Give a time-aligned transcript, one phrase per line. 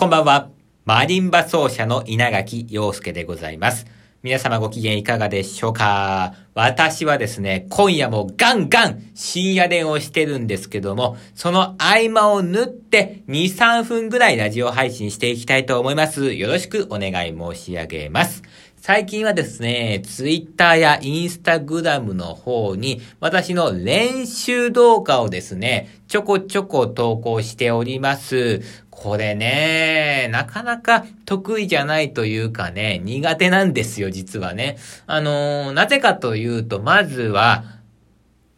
[0.00, 0.48] こんばんは。
[0.86, 3.84] マリンバ奏者の稲垣陽介でございます。
[4.22, 6.32] 皆様ご機嫌いかがでしょうか？
[6.54, 16.32] 私はですね、今夜もガンガン深夜電をしてるんですけども、その合間を縫って2、3分ぐらいラジオ配信していきたいと思います。
[16.32, 18.42] よろしくお願い申し上げます。
[18.80, 28.62] 最近はですね、ツイッターやインスタグラムの方に私の練習動画をですね、ちょこちょこ投稿しております。
[28.88, 34.78] これね、なかなか得意じゃないというかね、苦手なんですよ、実はね。
[35.06, 37.64] あのー、なぜかというと、まずは、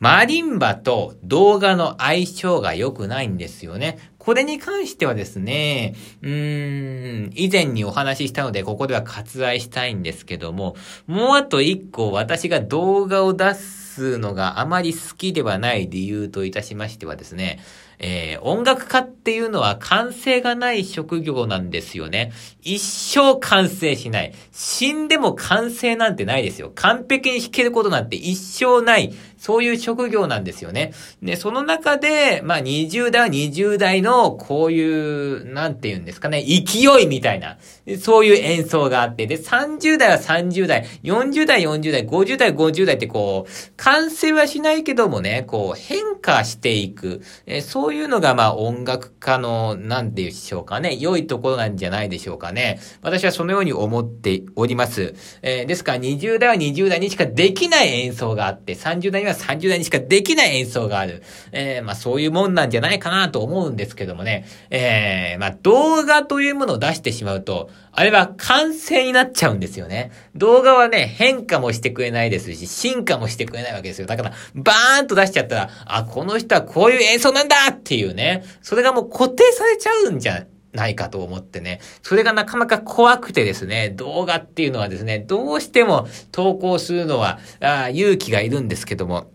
[0.02, 3.98] マリンバと動画の相性が良くないんですよね。
[4.22, 10.76] これに関してはですね、うーん、以前にお話ししたので、ここでは割愛したいんですけども、
[11.08, 13.81] もうあと一個私が動画を出す
[14.18, 17.60] のがあまり好きではない理由といたしましてはですね、
[18.02, 22.32] えー、音楽家っていうのは完成がない職業なんですよね。
[22.60, 24.34] 一生完成しない。
[24.50, 26.72] 死んでも完成なんてないですよ。
[26.74, 29.14] 完璧に弾けることなんて一生ない。
[29.38, 30.92] そういう職業なんですよね。
[31.20, 37.58] で、その中で、まあ20代は20代のこういう、なんて言うんですかね、勢いみたいな、
[38.00, 43.50] そういう演奏があって、で、30代は30代、40代40代、50代50代ってこう、
[43.82, 47.20] 完成はしないけどもね、こう変化していく。
[47.46, 52.78] えそういうのがまあ音楽家の、なんて言うでしょうかね、良いところなんじゃないでしょうかね。
[53.02, 55.16] 私はそのように思っております。
[55.42, 61.24] えー、ですから20代は20代にしかできない演奏があって、30代にはは30代にしかできない演奏がある。
[61.50, 64.46] えー、まあそういうもんなんじゃないかなと思うんですけどもね。
[64.70, 70.10] え、まあ動画というものを出してしまうと、あれは完成になっちゃうんですよね。
[70.34, 74.06] 動画はね、変化もしてくれないですし、進化もしてくれないわけですよ。
[74.06, 78.44] だから、バーンと出しちゃったら、あ、この人はこういう演奏なんだっていうね。
[78.62, 81.80] それがもう固定されちゃうんじゃないかと思ってね。
[82.02, 89.30] それがなかなか怖くてですね、動画っていうのはですね、どうしても投稿するのは、あ勇気がいるんですけども、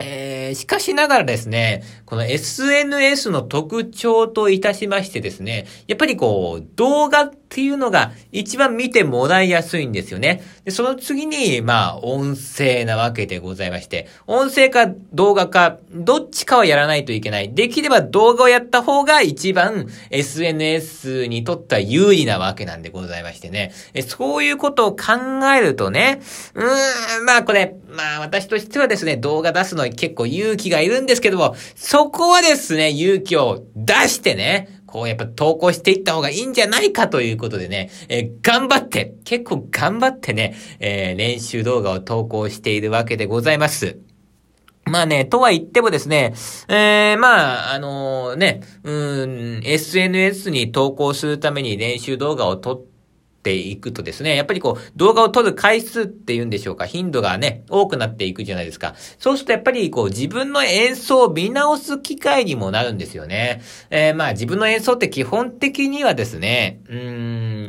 [0.00, 10.42] えー、しかしながらですね、この SNS の特徴といたしましてですね、やっぱりこう、動画ってっていうのが一番見てもらいやすいんですよね。
[10.64, 17.54] で、その次に、まあ、音声なわけでございまして、音声か動画か、どっちかはやらないといけない。
[17.54, 23.72] できれば動画をやった方が一番 SNS にとっては有利なわけなんでございましてね。
[23.92, 25.12] えそういうことを考
[25.56, 26.22] えるとね、
[26.54, 43.98] うーん、まあこれ、まあ私としてはですね、動画出すのに結構勇気がいるんですけども、そこはですね、勇気を出してね、こうやっぱ投稿していった方がいいんじゃないかということでね、えー、頑張って、結構頑張ってね、えー、練習動画を投稿しているわけでございます。
[44.84, 46.34] まあね、とは言ってもですね、
[46.68, 52.93] えー、まあ、あのー、ね、うん、SNS に投稿するために練習動画を撮って
[53.44, 58.94] ていくとですね、やっぱりこう、動画を撮る回数っていうんでしょうか、頻度がね、多くなっていくじゃないですか。
[59.18, 63.62] そうするとやっぱりこう、自分の演奏を見直す機会にもなるんですよね。
[63.90, 66.98] えー、まあ自分の演奏って基本的にはですね、うん、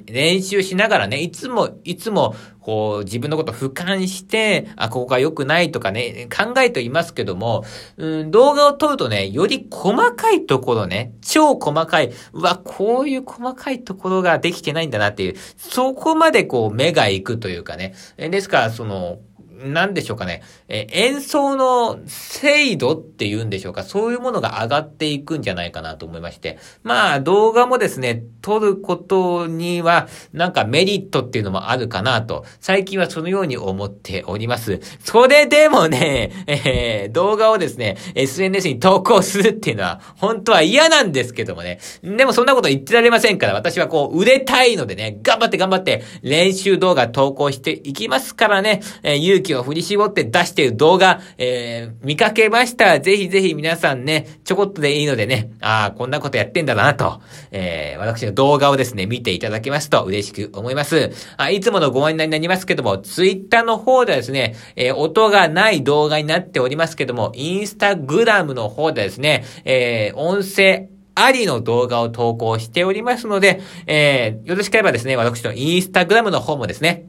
[0.05, 7.63] 練習しながらね、いつも、いつも、こう、自分のこと俯瞰して、あ、ここが良くないとかね、考えていますけども、
[7.97, 17.93] うん、動画を撮るとね、より細かいところね、超細かい、うわ、こういう細かいところができてないんだなっていう、そこまでこう、目が行くというかね。
[18.17, 19.19] ですから、その、
[19.63, 26.57] なんでしょうかね、え演奏の精度っていうんでしょうか、そういうものが上がっていくんじゃないかなと思いまして。
[26.83, 34.79] まあ、動画もですね、撮ることには、なんかメリットっていうのもあるかなと、最近はそのように思っております。
[35.03, 41.79] それでもね、えー、動画をですね、SNS に投稿するっていうのは、本当は嫌なんですけどもね。
[42.03, 61.11] でもそんなこと言ってられませんから、私はこう、売れたいのでね、頑張って頑張って、練習動画投稿していきますからね、えー、気を振り絞って出している動画、えー、見かけましたら、ぜひぜひ皆さんね、ちょこっとでいいのでね、ああ、こんなことやってんだなと、えー、私の動画をですね、見ていただけますと嬉しく思います。
[61.37, 77.05] あいつものご案内になりますけども、ツイッターの方ではですね、えー、音がない動画になっておりますけども、インスタグラムの方でですね、えー、音声、ありの動画を投稿しておりますので、えー、よろしければですね、私のインスタグラムの方もですね、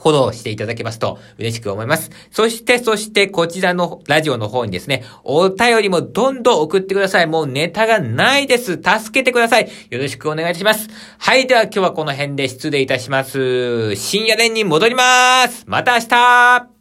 [0.00, 2.10] フォローしていただけますと嬉しく思います。
[2.30, 7.26] そして、そして、こちらのラジオの方にですね、お便りもどんどん送ってください。
[7.26, 8.80] もうネタがないです。
[8.82, 9.70] 助けてください。
[9.90, 10.88] よろしくお願いします。
[11.18, 13.94] はい、では今日はこの辺で失礼いたします。
[13.96, 15.64] 深夜連に戻ります。
[15.66, 16.79] また明日